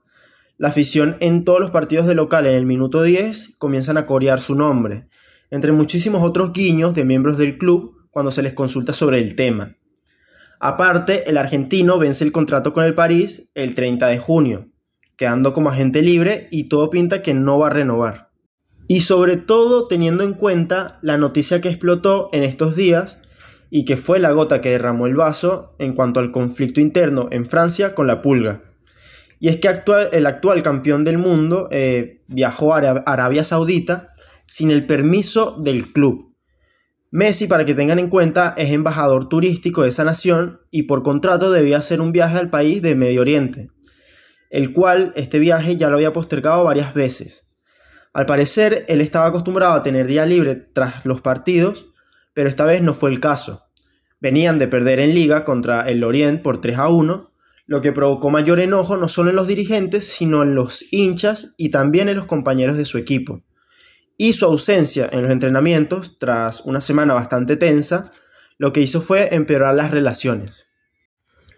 la 0.58 0.70
afición 0.70 1.18
en 1.20 1.44
todos 1.44 1.60
los 1.60 1.72
partidos 1.72 2.08
de 2.08 2.16
local 2.16 2.46
en 2.46 2.54
el 2.54 2.66
minuto 2.66 3.04
10 3.04 3.56
comienzan 3.58 3.98
a 3.98 4.06
corear 4.06 4.40
su 4.40 4.56
nombre, 4.56 5.08
entre 5.52 5.74
muchísimos 5.74 6.24
otros 6.24 6.54
guiños 6.54 6.94
de 6.94 7.04
miembros 7.04 7.38
del 7.38 7.58
club 7.58 8.08
cuando 8.10 8.32
se 8.32 8.42
les 8.42 8.54
consulta 8.54 8.94
sobre 8.94 9.20
el 9.20 9.36
tema. 9.36 9.76
Aparte, 10.62 11.30
el 11.30 11.38
argentino 11.38 12.00
vence 12.00 12.24
el 12.24 12.32
contrato 12.32 12.72
con 12.72 12.86
el 12.86 12.96
París 12.96 13.50
el 13.54 13.76
30 13.76 14.08
de 14.08 14.18
junio, 14.18 14.70
quedando 15.18 15.52
como 15.52 15.70
agente 15.70 16.02
libre 16.02 16.48
y 16.52 16.70
todo 16.70 16.90
pinta 16.90 17.22
que 17.22 17.34
no 17.34 17.60
va 17.60 17.68
a 17.68 17.72
renovar. 17.72 18.30
Y 18.88 19.02
sobre 19.02 19.36
todo 19.36 19.88
teniendo 19.88 20.24
en 20.24 20.34
cuenta 20.34 21.00
la 21.02 21.18
noticia 21.18 21.60
que 21.60 21.70
explotó 21.70 22.30
en 22.32 22.44
estos 22.44 22.78
días 22.78 23.20
y 23.70 23.84
que 23.84 23.98
fue 23.98 24.20
la 24.20 24.32
gota 24.32 24.62
que 24.62 24.70
derramó 24.70 25.08
el 25.08 25.16
vaso 25.16 25.76
en 25.80 25.94
cuanto 25.94 26.22
al 26.22 26.32
conflicto 26.32 26.80
interno 26.80 27.28
en 27.32 27.46
Francia 27.46 27.94
con 27.94 28.08
la 28.08 28.22
pulga. 28.22 28.62
Y 29.40 29.50
es 29.50 29.58
que 29.58 29.70
el 30.12 30.26
actual 30.26 30.64
campeón 30.64 31.04
del 31.04 31.18
mundo 31.18 31.68
eh, 31.72 32.24
viajó 32.28 32.74
a 32.74 32.80
Arabia 33.06 33.44
Saudita 33.44 34.10
sin 34.46 34.72
el 34.72 34.86
permiso 34.86 35.58
del 35.60 35.92
club. 35.92 36.34
Messi, 37.12 37.48
para 37.48 37.66
que 37.66 37.76
tengan 37.76 38.00
en 38.00 38.10
cuenta, 38.10 38.54
es 38.58 38.72
embajador 38.72 39.30
turístico 39.30 39.84
de 39.84 39.90
esa 39.90 40.04
nación 40.04 40.62
y 40.72 40.84
por 40.84 41.04
contrato 41.04 41.52
debía 41.52 41.78
hacer 41.78 42.02
un 42.02 42.12
viaje 42.12 42.38
al 42.38 42.50
país 42.50 42.82
de 42.82 42.96
Medio 42.96 43.22
Oriente, 43.22 43.70
el 44.50 44.74
cual 44.74 45.14
este 45.16 45.40
viaje 45.40 45.78
ya 45.78 45.90
lo 45.90 45.96
había 45.96 46.14
postergado 46.14 46.64
varias 46.64 46.94
veces. 46.94 47.46
Al 48.14 48.26
parecer, 48.26 48.86
él 48.88 49.02
estaba 49.02 49.28
acostumbrado 49.28 49.74
a 49.74 49.84
tener 49.84 50.08
día 50.08 50.26
libre 50.26 50.56
tras 50.56 51.06
los 51.06 51.22
partidos, 51.22 51.88
pero 52.34 52.50
esta 52.50 52.66
vez 52.66 52.82
no 52.82 52.94
fue 52.94 53.12
el 53.12 53.20
caso. 53.20 53.66
Venían 54.20 54.58
de 54.58 54.68
perder 54.68 55.00
en 55.00 55.14
liga 55.14 55.46
contra 55.46 55.88
el 55.88 56.04
Orient 56.04 56.42
por 56.42 56.62
3 56.62 56.78
a 56.78 56.88
1 56.88 57.32
lo 57.68 57.82
que 57.82 57.92
provocó 57.92 58.30
mayor 58.30 58.60
enojo 58.60 58.98
no 58.98 59.08
solo 59.08 59.32
en 59.32 59.36
los 59.36 59.48
dirigentes, 59.48 60.08
sino 60.08 60.44
en 60.44 60.56
los 60.56 60.86
hinchas 60.92 61.56
y 61.58 61.70
también 61.70 62.10
en 62.10 62.18
los 62.18 62.26
compañeros 62.26 62.78
de 62.78 62.86
su 62.86 62.98
equipo. 62.98 63.42
Y 64.18 64.34
su 64.34 64.46
ausencia 64.46 65.10
en 65.12 65.24
los 65.24 65.32
entrenamientos, 65.32 66.18
tras 66.20 66.62
una 66.62 66.80
semana 66.80 67.14
bastante 67.14 67.58
tensa, 67.58 68.12
lo 68.58 68.72
que 68.72 68.82
hizo 68.82 69.02
fue 69.02 69.36
empeorar 69.36 69.76
las 69.76 69.92
relaciones. 69.92 70.68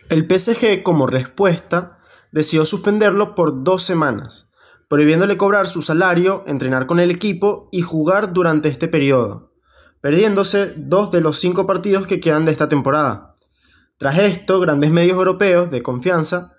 El 0.10 0.26
PSG, 0.26 0.82
como 0.84 1.06
respuesta, 1.06 2.00
decidió 2.32 2.66
suspenderlo 2.66 3.36
por 3.36 3.64
dos 3.64 3.84
semanas, 3.84 4.50
prohibiéndole 4.88 5.38
cobrar 5.38 5.68
su 5.68 5.82
salario, 5.82 6.44
entrenar 6.48 6.88
con 6.88 7.00
el 7.00 7.12
equipo 7.12 7.68
y 7.72 7.82
jugar 7.82 8.32
durante 8.34 8.70
este 8.70 8.88
periodo, 8.88 9.52
perdiéndose 10.02 10.74
dos 10.78 11.12
de 11.12 11.22
los 11.22 11.40
cinco 11.40 11.68
partidos 11.68 12.08
que 12.08 12.20
quedan 12.22 12.46
de 12.46 12.54
esta 12.54 12.70
temporada. 12.70 13.27
Tras 13.98 14.20
esto, 14.20 14.60
grandes 14.60 14.92
medios 14.92 15.18
europeos 15.18 15.72
de 15.72 15.82
confianza 15.82 16.54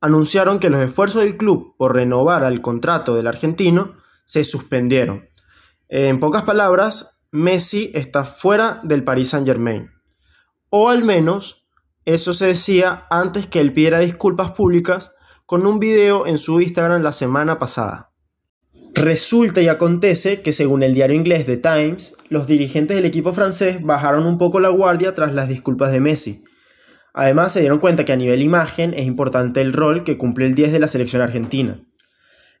anunciaron 0.00 0.60
que 0.60 0.70
los 0.70 0.80
esfuerzos 0.80 1.22
del 1.22 1.36
club 1.36 1.74
por 1.76 1.94
renovar 1.96 2.44
el 2.44 2.60
contrato 2.60 3.16
del 3.16 3.26
argentino 3.26 3.96
se 4.24 4.44
suspendieron. 4.44 5.28
En 5.88 6.20
pocas 6.20 6.44
palabras, 6.44 7.18
Messi 7.32 7.90
está 7.92 8.24
fuera 8.24 8.80
del 8.84 9.02
Paris 9.02 9.30
Saint-Germain. 9.30 9.90
O 10.70 10.88
al 10.88 11.02
menos 11.02 11.66
eso 12.04 12.32
se 12.32 12.46
decía 12.46 13.06
antes 13.10 13.48
que 13.48 13.60
él 13.60 13.72
pidiera 13.72 13.98
disculpas 13.98 14.52
públicas 14.52 15.12
con 15.44 15.66
un 15.66 15.80
video 15.80 16.24
en 16.26 16.38
su 16.38 16.60
Instagram 16.60 17.02
la 17.02 17.12
semana 17.12 17.58
pasada. 17.58 18.12
Resulta 18.94 19.60
y 19.60 19.66
acontece 19.66 20.40
que 20.40 20.52
según 20.52 20.84
el 20.84 20.94
diario 20.94 21.16
inglés 21.16 21.46
The 21.46 21.56
Times, 21.56 22.14
los 22.28 22.46
dirigentes 22.46 22.96
del 22.96 23.06
equipo 23.06 23.32
francés 23.32 23.82
bajaron 23.82 24.24
un 24.24 24.38
poco 24.38 24.60
la 24.60 24.68
guardia 24.68 25.16
tras 25.16 25.34
las 25.34 25.48
disculpas 25.48 25.90
de 25.90 26.00
Messi 26.00 26.45
Además, 27.18 27.54
se 27.54 27.60
dieron 27.60 27.78
cuenta 27.78 28.04
que 28.04 28.12
a 28.12 28.16
nivel 28.16 28.42
imagen 28.42 28.92
es 28.92 29.06
importante 29.06 29.62
el 29.62 29.72
rol 29.72 30.04
que 30.04 30.18
cumple 30.18 30.44
el 30.44 30.54
10 30.54 30.70
de 30.70 30.78
la 30.78 30.86
selección 30.86 31.22
argentina, 31.22 31.82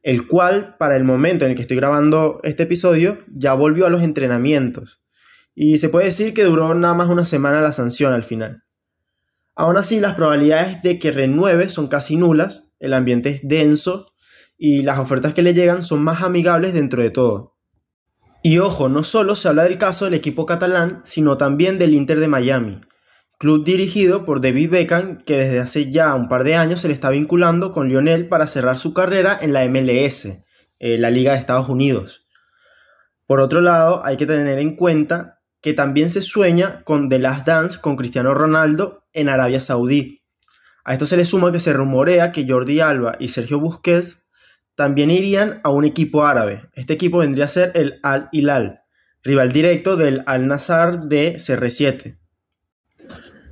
el 0.02 0.26
cual, 0.26 0.76
para 0.78 0.96
el 0.96 1.04
momento 1.04 1.44
en 1.44 1.50
el 1.50 1.56
que 1.56 1.60
estoy 1.60 1.76
grabando 1.76 2.40
este 2.42 2.62
episodio, 2.62 3.18
ya 3.28 3.52
volvió 3.52 3.84
a 3.84 3.90
los 3.90 4.00
entrenamientos. 4.00 5.02
Y 5.54 5.76
se 5.76 5.90
puede 5.90 6.06
decir 6.06 6.32
que 6.32 6.44
duró 6.44 6.74
nada 6.74 6.94
más 6.94 7.10
una 7.10 7.26
semana 7.26 7.60
la 7.60 7.72
sanción 7.72 8.14
al 8.14 8.24
final. 8.24 8.62
Aún 9.54 9.76
así, 9.76 10.00
las 10.00 10.14
probabilidades 10.14 10.80
de 10.82 10.98
que 10.98 11.12
renueve 11.12 11.68
son 11.68 11.88
casi 11.88 12.16
nulas, 12.16 12.72
el 12.80 12.94
ambiente 12.94 13.28
es 13.28 13.40
denso 13.42 14.06
y 14.56 14.84
las 14.84 14.98
ofertas 14.98 15.34
que 15.34 15.42
le 15.42 15.52
llegan 15.52 15.82
son 15.82 16.02
más 16.02 16.22
amigables 16.22 16.72
dentro 16.72 17.02
de 17.02 17.10
todo. 17.10 17.58
Y 18.42 18.56
ojo, 18.58 18.88
no 18.88 19.02
solo 19.02 19.34
se 19.34 19.48
habla 19.48 19.64
del 19.64 19.76
caso 19.76 20.06
del 20.06 20.14
equipo 20.14 20.46
catalán, 20.46 21.02
sino 21.04 21.36
también 21.36 21.78
del 21.78 21.92
Inter 21.92 22.20
de 22.20 22.28
Miami, 22.28 22.80
club 23.38 23.64
dirigido 23.64 24.24
por 24.24 24.40
David 24.40 24.70
Beckham 24.70 25.18
que 25.18 25.36
desde 25.36 25.60
hace 25.60 25.90
ya 25.90 26.14
un 26.14 26.28
par 26.28 26.44
de 26.44 26.54
años 26.54 26.80
se 26.80 26.88
le 26.88 26.94
está 26.94 27.10
vinculando 27.10 27.70
con 27.70 27.88
Lionel 27.88 28.28
para 28.28 28.46
cerrar 28.46 28.76
su 28.76 28.94
carrera 28.94 29.38
en 29.40 29.52
la 29.52 29.68
MLS, 29.68 30.44
eh, 30.78 30.98
la 30.98 31.10
Liga 31.10 31.32
de 31.32 31.38
Estados 31.38 31.68
Unidos. 31.68 32.26
Por 33.26 33.40
otro 33.40 33.60
lado, 33.60 34.04
hay 34.04 34.16
que 34.16 34.26
tener 34.26 34.58
en 34.58 34.76
cuenta 34.76 35.40
que 35.60 35.74
también 35.74 36.10
se 36.10 36.22
sueña 36.22 36.82
con 36.84 37.08
The 37.08 37.18
Last 37.18 37.46
Dance 37.46 37.80
con 37.80 37.96
Cristiano 37.96 38.34
Ronaldo 38.34 39.04
en 39.12 39.28
Arabia 39.28 39.60
Saudí. 39.60 40.22
A 40.84 40.92
esto 40.92 41.06
se 41.06 41.16
le 41.16 41.24
suma 41.24 41.50
que 41.50 41.58
se 41.58 41.72
rumorea 41.72 42.30
que 42.30 42.46
Jordi 42.48 42.80
Alba 42.80 43.16
y 43.18 43.28
Sergio 43.28 43.58
Busquets 43.58 44.24
también 44.76 45.10
irían 45.10 45.60
a 45.64 45.70
un 45.70 45.84
equipo 45.84 46.24
árabe. 46.24 46.68
Este 46.74 46.92
equipo 46.94 47.18
vendría 47.18 47.46
a 47.46 47.48
ser 47.48 47.72
el 47.74 47.98
Al 48.02 48.28
Hilal, 48.30 48.82
rival 49.24 49.50
directo 49.50 49.96
del 49.96 50.22
Al 50.26 50.46
Nassr 50.46 51.00
de 51.08 51.34
CR7. 51.34 52.18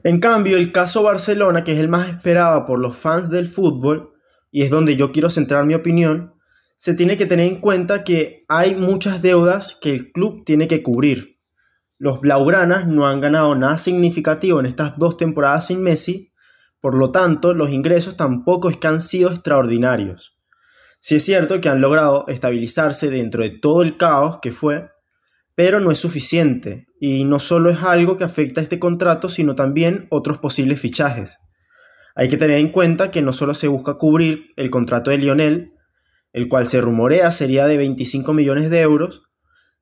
En 0.04 0.20
cambio, 0.20 0.58
el 0.58 0.70
caso 0.70 1.02
Barcelona, 1.02 1.64
que 1.64 1.72
es 1.72 1.80
el 1.80 1.88
más 1.88 2.10
esperado 2.10 2.66
por 2.66 2.78
los 2.78 2.94
fans 2.94 3.30
del 3.30 3.48
fútbol, 3.48 4.12
y 4.50 4.60
es 4.60 4.68
donde 4.68 4.96
yo 4.96 5.12
quiero 5.12 5.30
centrar 5.30 5.64
mi 5.64 5.72
opinión, 5.72 6.34
se 6.76 6.92
tiene 6.92 7.16
que 7.16 7.24
tener 7.24 7.48
en 7.48 7.58
cuenta 7.58 8.04
que 8.04 8.44
hay 8.46 8.74
muchas 8.74 9.22
deudas 9.22 9.78
que 9.80 9.88
el 9.88 10.12
club 10.12 10.44
tiene 10.44 10.68
que 10.68 10.82
cubrir. 10.82 11.40
Los 11.96 12.20
Blaugranas 12.20 12.86
no 12.86 13.06
han 13.06 13.22
ganado 13.22 13.54
nada 13.54 13.78
significativo 13.78 14.60
en 14.60 14.66
estas 14.66 14.98
dos 14.98 15.16
temporadas 15.16 15.68
sin 15.68 15.82
Messi, 15.82 16.32
por 16.80 16.98
lo 16.98 17.10
tanto, 17.10 17.54
los 17.54 17.70
ingresos 17.70 18.14
tampoco 18.14 18.68
es 18.68 18.76
que 18.76 18.88
han 18.88 19.00
sido 19.00 19.30
extraordinarios. 19.30 20.38
Sí 21.00 21.14
es 21.14 21.24
cierto 21.24 21.62
que 21.62 21.70
han 21.70 21.80
logrado 21.80 22.26
estabilizarse 22.28 23.08
dentro 23.08 23.42
de 23.42 23.58
todo 23.58 23.80
el 23.80 23.96
caos 23.96 24.40
que 24.42 24.50
fue, 24.50 24.90
pero 25.54 25.80
no 25.80 25.90
es 25.90 25.98
suficiente, 25.98 26.88
y 27.06 27.24
no 27.24 27.38
solo 27.38 27.68
es 27.68 27.82
algo 27.82 28.16
que 28.16 28.24
afecta 28.24 28.62
a 28.62 28.64
este 28.64 28.78
contrato, 28.78 29.28
sino 29.28 29.54
también 29.54 30.06
otros 30.08 30.38
posibles 30.38 30.80
fichajes. 30.80 31.38
Hay 32.14 32.30
que 32.30 32.38
tener 32.38 32.56
en 32.56 32.70
cuenta 32.70 33.10
que 33.10 33.20
no 33.20 33.34
solo 33.34 33.54
se 33.54 33.68
busca 33.68 33.98
cubrir 33.98 34.46
el 34.56 34.70
contrato 34.70 35.10
de 35.10 35.18
Lionel, 35.18 35.74
el 36.32 36.48
cual 36.48 36.66
se 36.66 36.80
rumorea 36.80 37.30
sería 37.30 37.66
de 37.66 37.76
25 37.76 38.32
millones 38.32 38.70
de 38.70 38.80
euros, 38.80 39.20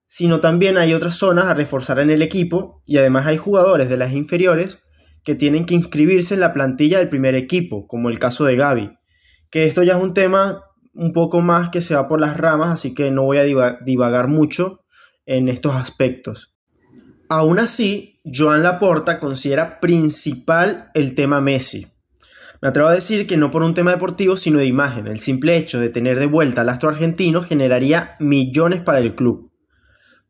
sino 0.05 0.41
también 0.41 0.77
hay 0.77 0.95
otras 0.95 1.15
zonas 1.15 1.45
a 1.45 1.55
reforzar 1.55 2.01
en 2.01 2.11
el 2.11 2.23
equipo 2.23 2.83
y 2.87 2.97
además 2.97 3.29
hay 3.29 3.37
jugadores 3.37 3.89
de 3.89 3.99
las 3.99 4.13
inferiores 4.13 4.83
que 5.23 5.37
tienen 5.37 5.65
que 5.65 5.77
inscribirse 5.77 6.35
en 6.35 6.41
la 6.41 6.53
plantilla 6.53 6.99
del 6.99 7.09
primer 7.09 7.37
equipo, 7.37 7.87
como 7.87 8.11
el 8.11 8.19
caso 8.19 8.47
de 8.47 8.57
Gaby, 8.57 8.99
que 9.49 9.67
esto 9.67 9.85
ya 9.85 9.97
es 9.97 10.03
un 10.03 10.13
tema 10.13 10.65
un 10.93 11.13
poco 11.13 11.41
más 11.41 11.71
que 11.71 11.83
se 11.83 11.95
va 11.95 12.09
por 12.09 12.21
las 12.21 12.37
ramas, 12.37 12.71
así 12.71 12.95
que 12.95 13.13
no 13.13 13.23
voy 13.23 13.39
a 13.39 13.45
divagar 13.85 14.27
mucho 14.27 14.81
en 15.25 15.49
estos 15.49 15.77
aspectos. 15.77 16.52
Aún 17.35 17.59
así, 17.59 18.21
Joan 18.27 18.63
Laporta 18.63 19.19
considera 19.19 19.81
principal 19.81 20.91
el 20.93 21.15
tema 21.15 21.41
Messi. 21.41 21.87
Me 22.61 22.69
atrevo 22.69 22.91
a 22.91 22.95
decir 22.95 23.27
que 23.27 23.39
no 23.39 23.51
por 23.51 23.63
un 23.63 23.73
tema 23.73 23.91
deportivo, 23.93 24.37
sino 24.37 24.59
de 24.59 24.67
imagen. 24.67 25.07
El 25.07 25.19
simple 25.19 25.57
hecho 25.57 25.81
de 25.81 25.89
tener 25.89 26.19
de 26.19 26.27
vuelta 26.27 26.61
al 26.61 26.69
astro 26.69 26.91
argentino 26.91 27.41
generaría 27.41 28.17
millones 28.21 28.83
para 28.83 28.99
el 28.99 29.15
club. 29.15 29.51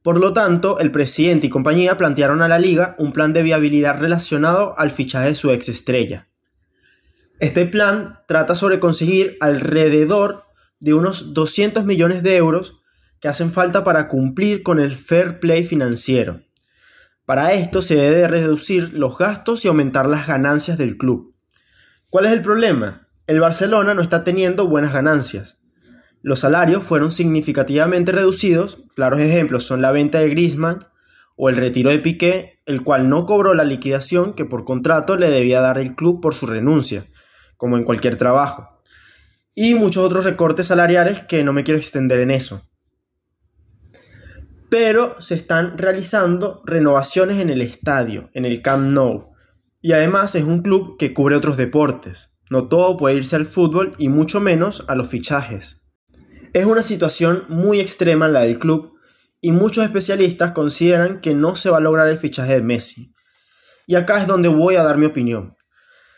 Por 0.05 0.21
lo 0.21 0.33
tanto, 0.33 0.79
el 0.79 0.93
presidente 0.93 1.49
y 1.49 1.51
compañía 1.51 1.97
plantearon 1.97 2.41
a 2.41 2.47
la 2.47 2.61
liga 2.61 2.95
un 3.01 3.11
plan 3.11 3.33
de 3.33 3.43
viabilidad 3.43 3.99
relacionado 3.99 4.79
al 4.79 4.93
fichaje 4.93 5.31
de 5.31 5.35
su 5.35 5.51
ex 5.51 5.69
estrella. 5.69 6.29
Este 7.41 7.67
plan 7.67 8.21
trata 8.29 8.55
sobre 8.55 8.79
conseguir 8.79 9.39
alrededor 9.41 10.45
de 10.79 10.95
unos 10.95 11.35
200 11.35 11.85
millones 11.85 12.23
de 12.23 12.37
euros 12.37 12.81
que 13.19 13.27
hacen 13.27 13.51
falta 13.51 13.83
para 13.83 14.07
cumplir 14.07 14.63
con 14.63 14.79
el 14.79 14.95
fair 14.95 15.41
play 15.41 15.65
financiero. 15.65 16.43
Para 17.25 17.53
esto 17.53 17.83
se 17.83 17.95
debe 17.95 18.27
reducir 18.27 18.95
los 18.95 19.17
gastos 19.17 19.65
y 19.65 19.69
aumentar 19.69 20.09
las 20.09 20.27
ganancias 20.27 20.77
del 20.77 20.97
club. 20.97 21.37
¿Cuál 22.11 22.27
es 22.27 22.33
el 22.33 22.43
problema? 22.43 23.07
El 23.29 23.39
Barcelona 23.39 23.95
no 23.95 24.03
está 24.03 24.25
teniendo 24.25 24.67
buenas 24.67 24.93
ganancias. 24.93 25.59
Los 26.21 26.41
salarios 26.41 26.83
fueron 26.83 27.13
significativamente 27.13 28.11
reducidos, 28.11 28.81
claros 28.97 29.21
ejemplos 29.21 29.65
son 29.65 29.81
la 29.83 29.93
venta 29.93 30.19
de 30.19 30.31
Griezmann 30.31 30.81
o 31.37 31.49
el 31.49 31.57
retiro 31.57 31.91
de 31.91 32.01
Piqué, 32.01 32.61
el 32.67 32.83
cual 32.83 33.09
no 33.09 33.25
cobró 33.25 33.55
la 33.55 33.65
liquidación 33.65 34.35
que 34.35 34.45
por 34.45 34.65
contrato 34.65 35.17
le 35.17 35.31
debía 35.31 35.61
dar 35.61 35.79
el 35.79 35.95
club 35.95 36.21
por 36.21 36.35
su 36.35 36.47
renuncia, 36.47 37.07
como 37.57 37.77
en 37.77 37.85
cualquier 37.85 38.17
trabajo. 38.17 38.83
Y 39.55 39.75
muchos 39.75 40.05
otros 40.05 40.25
recortes 40.25 40.67
salariales 40.67 41.21
que 41.21 41.45
no 41.45 41.53
me 41.53 41.63
quiero 41.63 41.79
extender 41.79 42.19
en 42.19 42.33
eso 42.33 42.63
pero 44.73 45.21
se 45.21 45.35
están 45.35 45.77
realizando 45.77 46.63
renovaciones 46.65 47.39
en 47.41 47.51
el 47.51 47.61
estadio, 47.61 48.31
en 48.33 48.47
el 48.47 48.63
Camp 48.63 48.91
Nou. 48.91 49.35
Y 49.83 49.93
además 49.93 50.35
es 50.35 50.45
un 50.45 50.63
club 50.63 50.97
que 50.99 51.13
cubre 51.13 51.37
otros 51.37 51.59
deportes. 51.59 52.31
No 52.49 52.69
todo 52.69 52.97
puede 52.97 53.17
irse 53.17 53.37
al 53.37 53.45
fútbol 53.45 53.95
y 53.99 54.09
mucho 54.09 54.41
menos 54.41 54.83
a 54.89 54.95
los 54.95 55.11
fichajes. 55.11 55.85
Es 56.55 56.65
una 56.65 56.83
situación 56.83 57.45
muy 57.51 57.81
extrema 57.81 58.29
la 58.29 58.41
del 58.41 58.59
club 58.59 58.95
y 59.43 59.53
muchos 59.53 59.85
especialistas 59.85 60.53
consideran 60.53 61.21
que 61.21 61.35
no 61.35 61.55
se 61.55 61.69
va 61.69 61.77
a 61.77 61.83
lograr 61.83 62.09
el 62.09 62.17
fichaje 62.17 62.55
de 62.55 62.63
Messi. 62.63 63.15
Y 63.87 63.97
acá 63.97 64.23
es 64.23 64.27
donde 64.27 64.49
voy 64.49 64.77
a 64.77 64.85
dar 64.85 64.97
mi 64.97 65.05
opinión. 65.05 65.55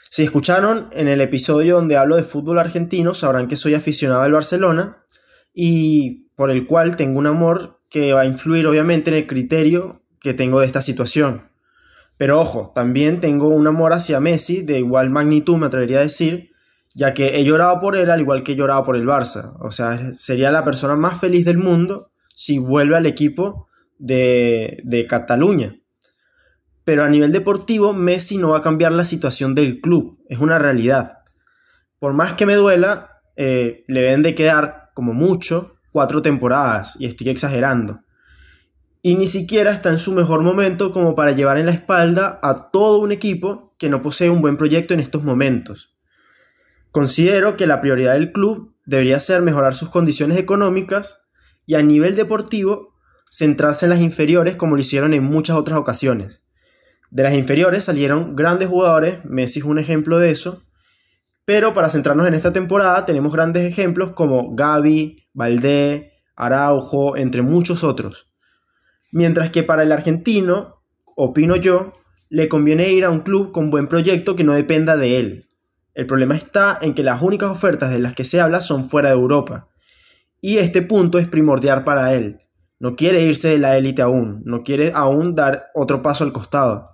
Si 0.09 0.23
escucharon 0.23 0.91
en 0.93 1.09
el 1.09 1.21
episodio 1.21 1.75
donde 1.75 1.97
hablo 1.97 2.15
de 2.15 2.23
fútbol 2.23 2.61
argentino, 2.61 3.15
sabrán 3.15 3.49
que 3.49 3.57
soy 3.57 3.75
aficionado 3.75 4.23
al 4.23 4.31
Barcelona 4.31 5.05
y 5.53 6.29
por 6.37 6.53
el 6.53 6.69
cual 6.69 6.97
tengo 6.97 7.19
un 7.19 7.27
amor 7.27 7.74
que 7.95 8.13
va 8.13 8.23
a 8.23 8.27
influir 8.27 8.67
obviamente 8.67 9.11
en 9.11 9.17
el 9.19 9.29
criterio 9.29 10.03
que 10.19 10.35
tengo 10.35 10.59
de 10.59 10.67
esta 10.67 10.83
situación. 10.83 11.49
Pero 12.17 12.41
ojo, 12.41 12.73
también 12.75 13.21
tengo 13.21 13.47
un 13.47 13.69
amor 13.69 13.93
hacia 13.93 14.19
Messi 14.19 14.63
de 14.63 14.81
igual 14.81 15.11
magnitud, 15.11 15.59
me 15.59 15.67
atrevería 15.67 15.99
a 15.99 16.03
decir, 16.03 16.51
ya 16.93 17.15
que 17.15 17.37
he 17.37 17.45
llorado 17.45 17.79
por 17.79 17.95
él 17.95 18.11
al 18.11 18.19
igual 18.19 18.43
que 18.43 18.51
he 18.51 18.57
llorado 18.57 18.83
por 18.83 18.97
el 18.97 19.07
Barça. 19.07 19.55
O 19.61 19.71
sea, 19.71 20.13
sería 20.13 20.51
la 20.51 20.65
persona 20.65 20.97
más 20.97 21.21
feliz 21.21 21.45
del 21.45 21.59
mundo 21.59 22.11
si 22.35 22.59
vuelve 22.59 22.97
al 22.97 23.07
equipo 23.07 23.69
de, 23.97 24.81
de 24.83 25.07
Cataluña. 25.07 25.77
Pero 26.83 27.05
a 27.05 27.09
nivel 27.09 27.31
deportivo, 27.31 27.93
Messi 27.93 28.39
no 28.39 28.49
va 28.51 28.59
a 28.59 28.63
cambiar 28.63 28.91
la 28.91 29.05
situación 29.05 29.55
del 29.55 29.81
club, 29.81 30.19
es 30.29 30.41
una 30.41 30.59
realidad. 30.59 31.19
Por 32.01 32.13
más 32.13 32.33
que 32.33 32.45
me 32.45 32.57
duela, 32.57 33.21
eh, 33.37 33.85
le 33.87 34.01
deben 34.01 34.23
de 34.23 34.35
quedar 34.35 34.91
como 34.95 35.13
mucho 35.13 35.74
cuatro 35.95 36.23
temporadas, 36.23 36.97
y 36.99 37.07
estoy 37.07 37.29
exagerando. 37.29 38.01
Y 39.01 39.15
ni 39.15 39.29
siquiera 39.29 39.71
está 39.71 39.91
en 39.91 39.99
su 39.99 40.11
mejor 40.11 40.41
momento 40.43 40.91
como 40.91 41.15
para 41.15 41.31
llevar 41.31 41.57
en 41.57 41.67
la 41.67 41.73
espalda 41.73 42.41
a 42.43 42.73
todo 42.73 42.99
un 42.99 43.13
equipo 43.13 43.77
que 43.79 43.89
no 43.89 44.03
posee 44.03 44.29
un 44.29 44.41
buen 44.41 44.57
proyecto 44.57 44.93
en 44.93 44.99
estos 44.99 45.23
momentos. 45.23 45.95
Considero 46.91 47.57
que 47.57 47.69
la 47.69 47.81
prioridad 47.81 48.15
del 48.15 48.33
club 48.33 48.75
debería 48.85 49.21
ser 49.21 49.41
mejorar 49.43 49.73
sus 49.73 49.89
condiciones 49.89 50.37
económicas 50.37 51.23
y 51.65 51.77
a 51.77 51.83
nivel 51.83 52.17
deportivo 52.17 52.97
centrarse 53.31 53.87
en 53.87 53.91
las 53.91 54.01
inferiores 54.01 54.57
como 54.57 54.75
lo 54.75 54.81
hicieron 54.81 55.15
en 55.15 55.23
muchas 55.23 55.57
otras 55.57 55.79
ocasiones. 55.79 56.43
De 57.13 57.23
las 57.23 57.35
inferiores 57.35 57.85
salieron 57.85 58.35
grandes 58.35 58.69
jugadores, 58.69 59.25
Messi 59.25 59.61
es 59.61 59.65
un 59.65 59.79
ejemplo 59.79 60.19
de 60.19 60.33
eso, 60.33 60.65
pero 61.45 61.75
para 61.75 61.91
centrarnos 61.91 62.27
en 62.27 62.35
esta 62.35 62.53
temporada 62.53 63.05
tenemos 63.05 63.33
grandes 63.33 63.65
ejemplos 63.65 64.13
como 64.13 64.55
Gaby, 64.55 65.29
Valdé, 65.33 66.13
Araujo, 66.37 67.17
entre 67.17 67.43
muchos 67.43 67.85
otros. 67.85 68.31
Mientras 69.13 69.51
que 69.51 69.63
para 69.63 69.83
el 69.83 69.93
argentino, 69.93 70.83
opino 71.17 71.57
yo, 71.57 71.93
le 72.31 72.49
conviene 72.49 72.91
ir 72.91 73.05
a 73.05 73.11
un 73.11 73.21
club 73.21 73.53
con 73.53 73.71
buen 73.71 73.87
proyecto 73.87 74.35
que 74.35 74.45
no 74.45 74.55
dependa 74.55 74.97
de 74.97 75.19
él. 75.21 75.51
El 75.95 76.07
problema 76.07 76.35
está 76.35 76.79
en 76.81 76.95
que 76.95 77.05
las 77.05 77.23
únicas 77.23 77.51
ofertas 77.51 77.91
de 77.91 78.01
las 78.01 78.15
que 78.15 78.25
se 78.25 78.41
habla 78.41 78.61
son 78.61 78.87
fuera 78.87 79.11
de 79.11 79.15
Europa. 79.15 79.69
Y 80.41 80.59
este 80.59 80.83
punto 80.83 81.19
es 81.19 81.29
primordial 81.29 81.85
para 81.85 82.13
él. 82.15 82.41
No 82.81 82.97
quiere 82.97 83.23
irse 83.23 83.49
de 83.49 83.59
la 83.59 83.79
élite 83.79 84.03
aún, 84.03 84.43
no 84.45 84.63
quiere 84.63 84.91
aún 84.95 85.35
dar 85.35 85.67
otro 85.75 86.03
paso 86.03 86.25
al 86.25 86.33
costado. 86.33 86.94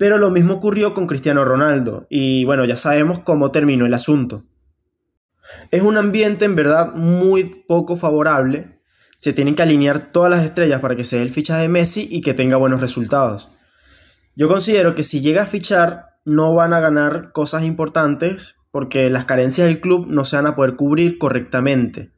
Pero 0.00 0.16
lo 0.16 0.30
mismo 0.30 0.54
ocurrió 0.54 0.94
con 0.94 1.06
Cristiano 1.06 1.44
Ronaldo, 1.44 2.06
y 2.08 2.46
bueno, 2.46 2.64
ya 2.64 2.76
sabemos 2.76 3.18
cómo 3.18 3.50
terminó 3.50 3.84
el 3.84 3.92
asunto. 3.92 4.44
Es 5.70 5.82
un 5.82 5.98
ambiente 5.98 6.46
en 6.46 6.56
verdad 6.56 6.94
muy 6.94 7.44
poco 7.68 7.98
favorable. 7.98 8.80
Se 9.18 9.34
tienen 9.34 9.54
que 9.54 9.60
alinear 9.60 10.10
todas 10.10 10.30
las 10.30 10.42
estrellas 10.42 10.80
para 10.80 10.96
que 10.96 11.04
se 11.04 11.16
dé 11.16 11.22
el 11.22 11.28
fichaje 11.28 11.60
de 11.60 11.68
Messi 11.68 12.08
y 12.10 12.22
que 12.22 12.32
tenga 12.32 12.56
buenos 12.56 12.80
resultados. 12.80 13.50
Yo 14.34 14.48
considero 14.48 14.94
que 14.94 15.04
si 15.04 15.20
llega 15.20 15.42
a 15.42 15.46
fichar 15.46 16.16
no 16.24 16.54
van 16.54 16.72
a 16.72 16.80
ganar 16.80 17.32
cosas 17.32 17.64
importantes 17.64 18.56
porque 18.70 19.10
las 19.10 19.26
carencias 19.26 19.66
del 19.66 19.82
club 19.82 20.06
no 20.08 20.24
se 20.24 20.36
van 20.36 20.46
a 20.46 20.56
poder 20.56 20.76
cubrir 20.76 21.18
correctamente. 21.18 22.10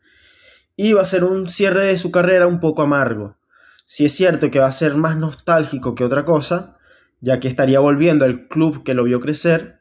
Y 0.76 0.92
va 0.92 1.02
a 1.02 1.04
ser 1.04 1.24
un 1.24 1.48
cierre 1.48 1.86
de 1.86 1.98
su 1.98 2.12
carrera 2.12 2.46
un 2.46 2.60
poco 2.60 2.82
amargo. 2.82 3.38
Si 3.84 4.04
es 4.04 4.12
cierto 4.12 4.52
que 4.52 4.60
va 4.60 4.66
a 4.66 4.72
ser 4.72 4.94
más 4.94 5.16
nostálgico 5.16 5.96
que 5.96 6.04
otra 6.04 6.24
cosa, 6.24 6.76
ya 7.22 7.40
que 7.40 7.48
estaría 7.48 7.80
volviendo 7.80 8.26
al 8.26 8.48
club 8.48 8.82
que 8.82 8.94
lo 8.94 9.04
vio 9.04 9.20
crecer, 9.20 9.78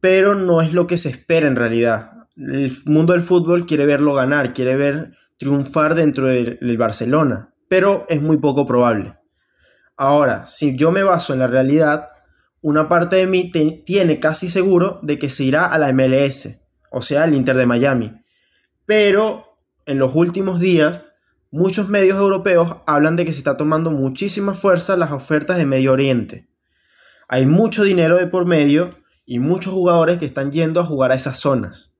pero 0.00 0.34
no 0.34 0.62
es 0.62 0.72
lo 0.72 0.88
que 0.88 0.98
se 0.98 1.10
espera 1.10 1.46
en 1.46 1.54
realidad. 1.54 2.26
El 2.36 2.72
mundo 2.86 3.12
del 3.12 3.22
fútbol 3.22 3.66
quiere 3.66 3.86
verlo 3.86 4.14
ganar, 4.14 4.54
quiere 4.54 4.76
ver 4.76 5.12
triunfar 5.36 5.94
dentro 5.94 6.26
del, 6.26 6.78
Barcelona, 6.78 7.54
pero 7.68 8.06
es 8.08 8.22
muy 8.22 8.38
poco 8.38 8.66
probable. 8.66 9.18
Ahora, 9.96 10.46
si 10.46 10.74
yo 10.74 10.90
me 10.90 11.02
baso 11.02 11.34
en 11.34 11.40
la 11.40 11.46
realidad, 11.46 12.08
una 12.62 12.88
parte 12.88 13.16
de 13.16 13.26
mí 13.26 13.52
tiene 13.84 14.18
casi 14.18 14.48
seguro 14.48 14.98
de 15.02 15.18
que 15.18 15.28
se 15.28 15.44
irá 15.44 15.66
a 15.66 15.78
la 15.78 15.92
MLS, 15.92 16.62
o 16.90 17.02
sea, 17.02 17.24
al 17.24 17.34
Inter 17.34 17.56
de 17.56 17.66
Miami. 17.66 18.12
Pero 18.86 19.58
en 19.84 19.98
los 19.98 20.14
últimos 20.14 20.58
días, 20.58 21.12
muchos 21.50 21.90
medios 21.90 22.18
europeos 22.18 22.76
hablan 22.86 23.16
de 23.16 23.26
que 23.26 23.32
se 23.32 23.38
está 23.38 23.58
tomando 23.58 23.90
muchísima 23.90 24.54
fuerza 24.54 24.96
las 24.96 25.12
ofertas 25.12 25.58
de 25.58 25.66
Medio 25.66 25.92
Oriente. 25.92 26.48
Hay 27.28 27.46
mucho 27.46 27.82
dinero 27.84 28.16
de 28.16 28.26
por 28.26 28.46
medio 28.46 28.90
y 29.24 29.38
muchos 29.38 29.72
jugadores 29.72 30.18
que 30.18 30.26
están 30.26 30.52
yendo 30.52 30.80
a 30.80 30.86
jugar 30.86 31.12
a 31.12 31.14
esas 31.14 31.38
zonas. 31.38 31.94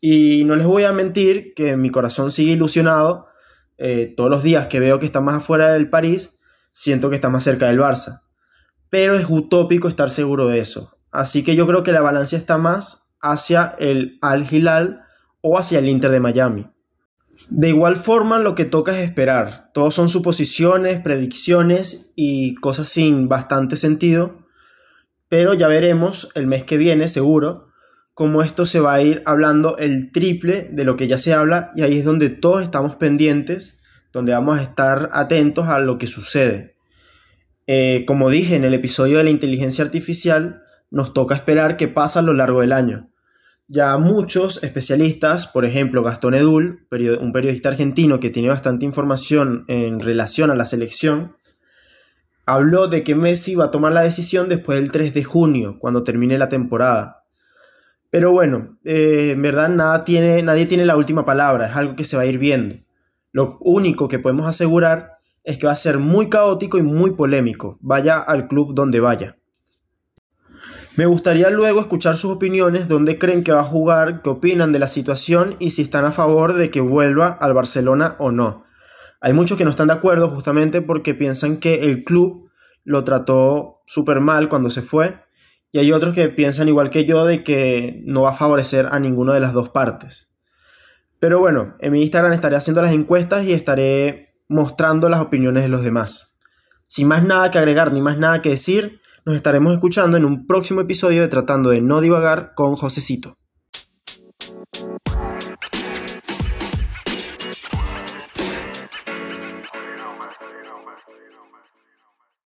Y 0.00 0.44
no 0.44 0.56
les 0.56 0.66
voy 0.66 0.84
a 0.84 0.92
mentir 0.92 1.52
que 1.54 1.76
mi 1.76 1.90
corazón 1.90 2.30
sigue 2.30 2.52
ilusionado. 2.52 3.26
Eh, 3.78 4.14
todos 4.16 4.30
los 4.30 4.42
días 4.42 4.66
que 4.66 4.80
veo 4.80 4.98
que 4.98 5.06
está 5.06 5.20
más 5.20 5.36
afuera 5.36 5.72
del 5.72 5.90
París, 5.90 6.38
siento 6.70 7.10
que 7.10 7.16
está 7.16 7.28
más 7.28 7.44
cerca 7.44 7.66
del 7.66 7.80
Barça. 7.80 8.22
pero 8.88 9.14
es 9.14 9.26
utópico 9.28 9.86
estar 9.86 10.10
seguro 10.10 10.48
de 10.48 10.58
eso. 10.58 10.98
Así 11.12 11.44
que 11.44 11.54
yo 11.54 11.66
creo 11.66 11.84
que 11.84 11.92
la 11.92 12.00
balanza 12.00 12.36
está 12.36 12.58
más 12.58 13.10
hacia 13.20 13.76
el 13.78 14.18
Al 14.20 14.52
Hilal 14.52 15.04
o 15.42 15.58
hacia 15.58 15.78
el 15.78 15.88
Inter 15.88 16.10
de 16.10 16.20
Miami. 16.20 16.66
De 17.48 17.68
igual 17.68 17.96
forma, 17.96 18.38
lo 18.38 18.54
que 18.54 18.64
toca 18.64 18.98
es 18.98 19.04
esperar. 19.04 19.70
Todos 19.72 19.94
son 19.94 20.08
suposiciones, 20.08 21.00
predicciones 21.00 22.12
y 22.16 22.54
cosas 22.56 22.88
sin 22.88 23.28
bastante 23.28 23.76
sentido. 23.76 24.39
Pero 25.30 25.54
ya 25.54 25.68
veremos 25.68 26.28
el 26.34 26.48
mes 26.48 26.64
que 26.64 26.76
viene, 26.76 27.08
seguro, 27.08 27.68
cómo 28.14 28.42
esto 28.42 28.66
se 28.66 28.80
va 28.80 28.94
a 28.94 29.00
ir 29.00 29.22
hablando 29.26 29.78
el 29.78 30.10
triple 30.10 30.68
de 30.72 30.84
lo 30.84 30.96
que 30.96 31.06
ya 31.06 31.18
se 31.18 31.32
habla 31.32 31.70
y 31.74 31.82
ahí 31.82 31.98
es 31.98 32.04
donde 32.04 32.28
todos 32.28 32.62
estamos 32.62 32.96
pendientes, 32.96 33.80
donde 34.12 34.32
vamos 34.32 34.58
a 34.58 34.62
estar 34.62 35.08
atentos 35.12 35.68
a 35.68 35.78
lo 35.78 35.98
que 35.98 36.08
sucede. 36.08 36.76
Eh, 37.68 38.04
como 38.06 38.28
dije 38.28 38.56
en 38.56 38.64
el 38.64 38.74
episodio 38.74 39.18
de 39.18 39.24
la 39.24 39.30
inteligencia 39.30 39.84
artificial, 39.84 40.62
nos 40.90 41.14
toca 41.14 41.36
esperar 41.36 41.76
qué 41.76 41.86
pasa 41.86 42.18
a 42.18 42.22
lo 42.22 42.34
largo 42.34 42.60
del 42.60 42.72
año. 42.72 43.10
Ya 43.68 43.96
muchos 43.98 44.64
especialistas, 44.64 45.46
por 45.46 45.64
ejemplo 45.64 46.02
Gastón 46.02 46.34
Edul, 46.34 46.88
un 46.90 47.32
periodista 47.32 47.68
argentino 47.68 48.18
que 48.18 48.30
tiene 48.30 48.48
bastante 48.48 48.84
información 48.84 49.64
en 49.68 50.00
relación 50.00 50.50
a 50.50 50.56
la 50.56 50.64
selección, 50.64 51.36
habló 52.46 52.88
de 52.88 53.04
que 53.04 53.14
Messi 53.14 53.54
va 53.54 53.66
a 53.66 53.70
tomar 53.70 53.92
la 53.92 54.02
decisión 54.02 54.48
después 54.48 54.80
del 54.80 54.92
3 54.92 55.14
de 55.14 55.24
junio, 55.24 55.76
cuando 55.78 56.02
termine 56.02 56.38
la 56.38 56.48
temporada. 56.48 57.24
Pero 58.10 58.32
bueno, 58.32 58.78
eh, 58.84 59.30
en 59.32 59.42
verdad 59.42 59.68
nada 59.68 60.04
tiene, 60.04 60.42
nadie 60.42 60.66
tiene 60.66 60.84
la 60.84 60.96
última 60.96 61.24
palabra, 61.24 61.66
es 61.66 61.76
algo 61.76 61.94
que 61.94 62.04
se 62.04 62.16
va 62.16 62.22
a 62.22 62.26
ir 62.26 62.38
viendo. 62.38 62.76
Lo 63.32 63.58
único 63.60 64.08
que 64.08 64.18
podemos 64.18 64.46
asegurar 64.48 65.18
es 65.44 65.58
que 65.58 65.66
va 65.66 65.72
a 65.72 65.76
ser 65.76 65.98
muy 65.98 66.28
caótico 66.28 66.78
y 66.78 66.82
muy 66.82 67.12
polémico, 67.12 67.78
vaya 67.80 68.18
al 68.18 68.48
club 68.48 68.74
donde 68.74 69.00
vaya. 69.00 69.36
Me 70.96 71.06
gustaría 71.06 71.50
luego 71.50 71.80
escuchar 71.80 72.16
sus 72.16 72.32
opiniones, 72.32 72.88
dónde 72.88 73.16
creen 73.16 73.44
que 73.44 73.52
va 73.52 73.60
a 73.60 73.64
jugar, 73.64 74.22
qué 74.22 74.30
opinan 74.30 74.72
de 74.72 74.80
la 74.80 74.88
situación 74.88 75.54
y 75.60 75.70
si 75.70 75.82
están 75.82 76.04
a 76.04 76.12
favor 76.12 76.54
de 76.54 76.70
que 76.70 76.80
vuelva 76.80 77.28
al 77.28 77.54
Barcelona 77.54 78.16
o 78.18 78.32
no. 78.32 78.64
Hay 79.20 79.32
muchos 79.32 79.58
que 79.58 79.64
no 79.64 79.70
están 79.70 79.88
de 79.88 79.94
acuerdo 79.94 80.28
justamente 80.28 80.80
porque 80.80 81.14
piensan 81.14 81.58
que 81.58 81.84
el 81.84 82.04
club 82.04 82.50
lo 82.84 83.04
trató 83.04 83.82
súper 83.86 84.20
mal 84.20 84.48
cuando 84.48 84.70
se 84.70 84.82
fue 84.82 85.22
y 85.72 85.78
hay 85.78 85.92
otros 85.92 86.14
que 86.14 86.28
piensan 86.28 86.68
igual 86.68 86.90
que 86.90 87.04
yo 87.04 87.24
de 87.26 87.44
que 87.44 88.02
no 88.04 88.22
va 88.22 88.30
a 88.30 88.34
favorecer 88.34 88.88
a 88.90 88.98
ninguna 88.98 89.34
de 89.34 89.40
las 89.40 89.52
dos 89.52 89.68
partes. 89.68 90.30
Pero 91.18 91.38
bueno, 91.38 91.76
en 91.80 91.92
mi 91.92 92.02
Instagram 92.02 92.32
estaré 92.32 92.56
haciendo 92.56 92.80
las 92.80 92.92
encuestas 92.92 93.44
y 93.44 93.52
estaré 93.52 94.34
mostrando 94.48 95.08
las 95.08 95.20
opiniones 95.20 95.62
de 95.62 95.68
los 95.68 95.84
demás. 95.84 96.38
Sin 96.88 97.06
más 97.06 97.22
nada 97.22 97.50
que 97.50 97.58
agregar 97.58 97.92
ni 97.92 98.00
más 98.00 98.18
nada 98.18 98.40
que 98.40 98.48
decir, 98.48 99.00
nos 99.24 99.36
estaremos 99.36 99.72
escuchando 99.74 100.16
en 100.16 100.24
un 100.24 100.46
próximo 100.46 100.80
episodio 100.80 101.20
de 101.20 101.28
Tratando 101.28 101.70
de 101.70 101.82
No 101.82 102.00
Divagar 102.00 102.54
con 102.54 102.74
Josecito. 102.74 103.36